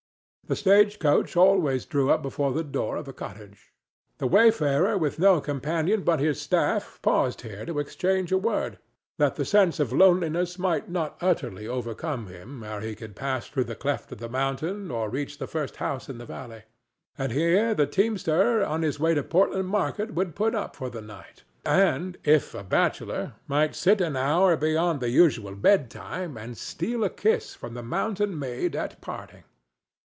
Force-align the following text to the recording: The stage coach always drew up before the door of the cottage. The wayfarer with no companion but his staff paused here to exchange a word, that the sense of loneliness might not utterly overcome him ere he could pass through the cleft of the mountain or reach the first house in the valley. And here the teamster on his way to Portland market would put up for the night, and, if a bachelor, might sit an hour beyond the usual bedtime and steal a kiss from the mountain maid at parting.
The 0.47 0.55
stage 0.57 0.99
coach 0.99 1.37
always 1.37 1.85
drew 1.85 2.11
up 2.11 2.21
before 2.21 2.51
the 2.51 2.61
door 2.61 2.97
of 2.97 3.05
the 3.05 3.13
cottage. 3.13 3.71
The 4.17 4.27
wayfarer 4.27 4.97
with 4.97 5.17
no 5.17 5.39
companion 5.39 6.03
but 6.03 6.19
his 6.19 6.41
staff 6.41 6.99
paused 7.01 7.39
here 7.39 7.65
to 7.65 7.79
exchange 7.79 8.33
a 8.33 8.37
word, 8.37 8.77
that 9.17 9.35
the 9.37 9.45
sense 9.45 9.79
of 9.79 9.93
loneliness 9.93 10.59
might 10.59 10.89
not 10.89 11.15
utterly 11.21 11.69
overcome 11.69 12.27
him 12.27 12.61
ere 12.65 12.81
he 12.81 12.95
could 12.95 13.15
pass 13.15 13.47
through 13.47 13.63
the 13.63 13.77
cleft 13.77 14.11
of 14.11 14.17
the 14.17 14.27
mountain 14.27 14.91
or 14.91 15.09
reach 15.09 15.37
the 15.37 15.47
first 15.47 15.77
house 15.77 16.09
in 16.09 16.17
the 16.17 16.25
valley. 16.25 16.63
And 17.17 17.31
here 17.31 17.73
the 17.73 17.87
teamster 17.87 18.61
on 18.61 18.81
his 18.81 18.99
way 18.99 19.13
to 19.13 19.23
Portland 19.23 19.69
market 19.69 20.13
would 20.15 20.35
put 20.35 20.53
up 20.53 20.75
for 20.75 20.89
the 20.89 21.01
night, 21.01 21.43
and, 21.65 22.17
if 22.25 22.53
a 22.53 22.61
bachelor, 22.65 23.35
might 23.47 23.73
sit 23.73 24.01
an 24.01 24.17
hour 24.17 24.57
beyond 24.57 24.99
the 24.99 25.11
usual 25.11 25.55
bedtime 25.55 26.35
and 26.35 26.57
steal 26.57 27.05
a 27.05 27.09
kiss 27.09 27.55
from 27.55 27.73
the 27.73 27.83
mountain 27.83 28.37
maid 28.37 28.75
at 28.75 28.99
parting. 28.99 29.45